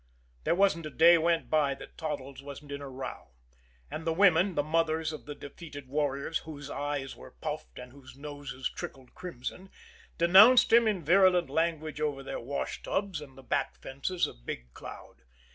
[0.45, 3.27] There wasn't a day went by that Toddles wasn't in a row;
[3.91, 8.15] and the women, the mothers of the defeated warriors whose eyes were puffed and whose
[8.17, 9.69] noses trickled crimson,
[10.17, 15.21] denounced him in virulent language over their washtubs and the back fences of Big Cloud.